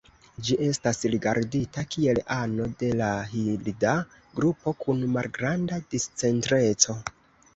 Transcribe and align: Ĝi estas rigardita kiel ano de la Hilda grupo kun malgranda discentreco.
Ĝi 0.45 0.55
estas 0.67 1.01
rigardita 1.15 1.81
kiel 1.95 2.19
ano 2.35 2.63
de 2.79 2.89
la 3.01 3.09
Hilda 3.33 3.93
grupo 4.39 4.73
kun 4.85 5.05
malgranda 5.17 5.79
discentreco. 5.95 6.97